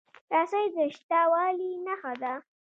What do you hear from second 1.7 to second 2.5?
نښه ده.